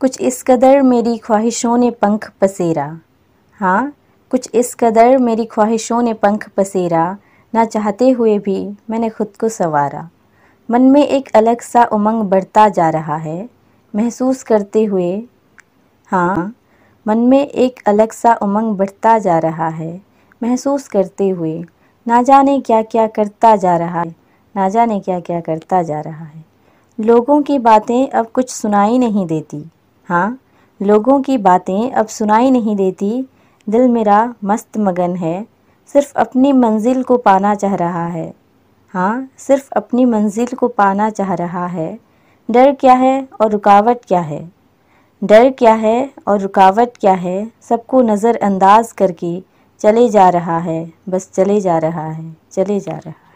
कुछ 0.00 0.20
इस 0.20 0.42
कदर 0.42 0.82
मेरी 0.82 1.16
ख्वाहिशों 1.18 1.76
ने 1.76 1.90
पंख 1.90 2.30
पसेरा। 2.40 2.84
हाँ 3.58 3.92
कुछ 4.30 4.48
इस 4.54 4.74
कदर 4.74 5.16
मेरी 5.18 5.44
ख्वाहिशों 5.44 6.00
ने 6.02 6.12
पंख 6.14 6.48
पसेरा, 6.56 7.16
ना 7.54 7.64
चाहते 7.64 8.10
हुए 8.10 8.38
भी 8.38 8.58
मैंने 8.90 9.08
खुद 9.08 9.32
को 9.40 9.48
संवारा। 9.48 10.08
मन 10.68 10.82
में 10.82 11.02
एक 11.02 11.30
अलग 11.34 11.60
सा 11.60 11.84
उमंग 11.84 12.22
बढ़ता 12.22 12.68
जा 12.68 12.88
रहा 12.88 13.16
है, 13.16 13.48
महसूस 13.94 14.42
करते 14.42 14.84
हुए। 14.84 15.10
हाँ 16.08 16.54
मन 17.06 17.18
में 17.18 17.46
एक 17.46 17.80
अलग 17.86 18.12
सा 18.12 18.34
उमंग 18.42 18.76
बढ़ता 18.76 19.18
जा 19.18 19.38
रहा 19.38 19.68
है, 19.68 20.00
महसूस 20.42 20.86
करते 20.88 21.28
हुए। 21.28 21.58
ना 22.06 22.20
जाने 22.22 22.58
क्या 22.60 22.82
क्या 22.82 23.06
करता 23.08 23.54
जा 23.56 23.76
रहा 23.76 24.00
है, 24.00 24.14
ना 24.54 24.68
जाने 24.68 25.00
क्या 25.00 25.18
क्या 25.20 25.40
करता 25.40 25.82
जा 25.82 26.00
रहा 26.00 26.24
है। 26.24 26.44
लोगों 26.98 27.40
की 27.42 27.58
बातें 27.58 28.08
अब 28.08 28.26
कुछ 28.26 28.50
सुनाई 28.50 28.98
नहीं 28.98 29.26
देती। 29.26 29.64
हाँ 30.08 30.38
लोगों 30.80 31.20
की 31.22 31.36
बातें 31.38 31.90
अब 31.90 32.06
सुनाई 32.06 32.50
नहीं 32.50 32.76
देती। 32.76 33.28
दिल 33.66 33.88
मेरा 33.88 34.34
मस्त 34.44 34.78
मगन 34.78 35.16
है, 35.16 35.46
सिर्फ़ 35.94 36.12
अपनी 36.14 36.52
मंजिल 36.52 37.02
को 37.02 37.16
पाना 37.16 37.54
चाह 37.54 37.74
रहा 37.74 38.06
है। 38.06 38.32
हाँ 38.94 39.28
सिर्फ़ 39.38 39.70
अपनी 39.72 40.04
मंजिल 40.04 40.54
को 40.56 40.68
पाना 40.68 41.10
चाह 41.10 41.34
रहा 41.34 41.66
है। 41.66 41.98
डर 42.48 42.72
क्या 42.72 42.94
है 42.94 43.28
और 43.40 43.50
रुकावट 43.50 44.04
क्या 44.08 44.20
है? 44.20 44.40
डर 45.22 45.50
क्या 45.50 45.74
है 45.74 46.10
और 46.28 46.40
रुकावट 46.40 46.96
क्या 46.96 47.12
है, 47.12 47.50
सबको 47.60 48.02
नज़रअंदाज 48.02 48.92
करके 48.92 49.40
चले 49.80 50.08
जा 50.08 50.28
रहा 50.28 50.58
है, 50.58 50.92
बस 51.08 51.30
चले 51.30 51.60
जा 51.60 51.78
रहा 51.78 52.10
है, 52.10 52.36
चले 52.52 52.80
जा 52.80 52.96
रहा 52.96 53.27